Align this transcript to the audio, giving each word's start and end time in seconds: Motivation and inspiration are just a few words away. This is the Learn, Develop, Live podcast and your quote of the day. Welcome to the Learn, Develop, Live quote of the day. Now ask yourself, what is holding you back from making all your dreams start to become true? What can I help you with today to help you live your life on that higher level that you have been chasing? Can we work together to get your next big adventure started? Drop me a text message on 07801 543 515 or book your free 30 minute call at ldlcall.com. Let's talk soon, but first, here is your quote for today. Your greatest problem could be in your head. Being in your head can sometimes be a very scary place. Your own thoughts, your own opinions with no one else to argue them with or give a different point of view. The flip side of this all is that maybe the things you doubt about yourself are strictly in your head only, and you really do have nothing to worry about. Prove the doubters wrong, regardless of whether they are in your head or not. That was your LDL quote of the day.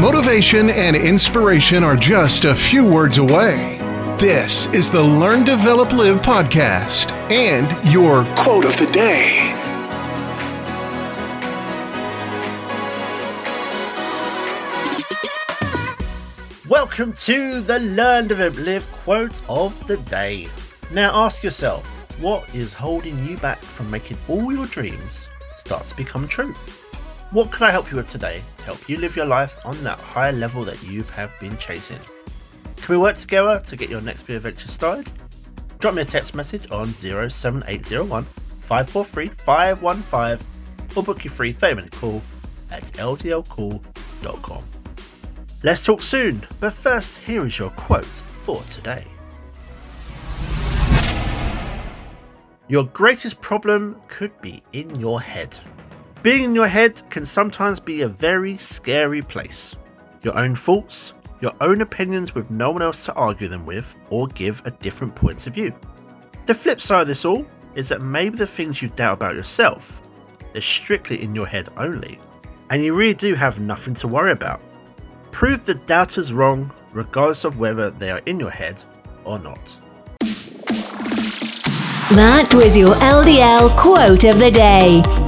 Motivation 0.00 0.70
and 0.70 0.94
inspiration 0.94 1.82
are 1.82 1.96
just 1.96 2.44
a 2.44 2.54
few 2.54 2.86
words 2.86 3.18
away. 3.18 3.78
This 4.16 4.66
is 4.68 4.92
the 4.92 5.02
Learn, 5.02 5.42
Develop, 5.42 5.90
Live 5.90 6.20
podcast 6.20 7.10
and 7.32 7.66
your 7.92 8.24
quote 8.36 8.64
of 8.64 8.76
the 8.76 8.86
day. 8.92 9.52
Welcome 16.68 17.12
to 17.14 17.60
the 17.60 17.80
Learn, 17.80 18.28
Develop, 18.28 18.56
Live 18.60 18.88
quote 18.92 19.40
of 19.48 19.84
the 19.88 19.96
day. 19.96 20.46
Now 20.92 21.24
ask 21.24 21.42
yourself, 21.42 21.84
what 22.22 22.48
is 22.54 22.72
holding 22.72 23.26
you 23.26 23.36
back 23.38 23.58
from 23.58 23.90
making 23.90 24.18
all 24.28 24.52
your 24.52 24.66
dreams 24.66 25.26
start 25.56 25.88
to 25.88 25.96
become 25.96 26.28
true? 26.28 26.54
What 27.30 27.52
can 27.52 27.66
I 27.66 27.70
help 27.70 27.90
you 27.90 27.98
with 27.98 28.08
today 28.08 28.40
to 28.56 28.64
help 28.64 28.88
you 28.88 28.96
live 28.96 29.14
your 29.14 29.26
life 29.26 29.60
on 29.66 29.84
that 29.84 29.98
higher 29.98 30.32
level 30.32 30.64
that 30.64 30.82
you 30.82 31.02
have 31.14 31.30
been 31.38 31.54
chasing? 31.58 31.98
Can 32.76 32.94
we 32.94 32.96
work 32.96 33.16
together 33.16 33.60
to 33.66 33.76
get 33.76 33.90
your 33.90 34.00
next 34.00 34.22
big 34.22 34.36
adventure 34.36 34.68
started? 34.68 35.12
Drop 35.78 35.94
me 35.94 36.00
a 36.00 36.06
text 36.06 36.34
message 36.34 36.70
on 36.70 36.86
07801 36.86 38.24
543 38.24 39.26
515 39.26 40.96
or 40.96 41.02
book 41.02 41.22
your 41.22 41.30
free 41.30 41.52
30 41.52 41.74
minute 41.74 41.92
call 41.92 42.22
at 42.70 42.84
ldlcall.com. 42.94 44.62
Let's 45.62 45.84
talk 45.84 46.00
soon, 46.00 46.46
but 46.60 46.72
first, 46.72 47.18
here 47.18 47.44
is 47.44 47.58
your 47.58 47.70
quote 47.70 48.06
for 48.06 48.62
today. 48.70 49.04
Your 52.68 52.84
greatest 52.84 53.38
problem 53.42 54.00
could 54.08 54.40
be 54.40 54.62
in 54.72 54.98
your 54.98 55.20
head. 55.20 55.58
Being 56.22 56.42
in 56.42 56.54
your 56.54 56.66
head 56.66 57.00
can 57.10 57.24
sometimes 57.24 57.78
be 57.78 58.02
a 58.02 58.08
very 58.08 58.58
scary 58.58 59.22
place. 59.22 59.76
Your 60.22 60.36
own 60.36 60.56
thoughts, 60.56 61.12
your 61.40 61.52
own 61.60 61.80
opinions 61.80 62.34
with 62.34 62.50
no 62.50 62.72
one 62.72 62.82
else 62.82 63.04
to 63.04 63.14
argue 63.14 63.46
them 63.46 63.64
with 63.64 63.86
or 64.10 64.26
give 64.26 64.60
a 64.64 64.72
different 64.72 65.14
point 65.14 65.46
of 65.46 65.54
view. 65.54 65.72
The 66.46 66.54
flip 66.54 66.80
side 66.80 67.02
of 67.02 67.06
this 67.06 67.24
all 67.24 67.46
is 67.76 67.88
that 67.90 68.02
maybe 68.02 68.36
the 68.36 68.48
things 68.48 68.82
you 68.82 68.88
doubt 68.88 69.14
about 69.14 69.36
yourself 69.36 70.00
are 70.56 70.60
strictly 70.60 71.22
in 71.22 71.36
your 71.36 71.46
head 71.46 71.68
only, 71.76 72.18
and 72.70 72.82
you 72.82 72.94
really 72.94 73.14
do 73.14 73.36
have 73.36 73.60
nothing 73.60 73.94
to 73.94 74.08
worry 74.08 74.32
about. 74.32 74.60
Prove 75.30 75.64
the 75.64 75.74
doubters 75.74 76.32
wrong, 76.32 76.72
regardless 76.92 77.44
of 77.44 77.58
whether 77.60 77.90
they 77.90 78.10
are 78.10 78.22
in 78.26 78.40
your 78.40 78.50
head 78.50 78.82
or 79.24 79.38
not. 79.38 79.78
That 82.10 82.52
was 82.54 82.76
your 82.76 82.96
LDL 82.96 83.76
quote 83.76 84.24
of 84.24 84.40
the 84.40 84.50
day. 84.50 85.27